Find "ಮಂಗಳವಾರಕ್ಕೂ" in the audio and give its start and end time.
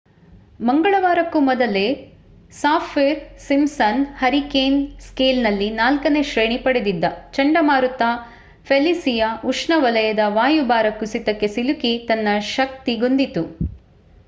0.59-1.39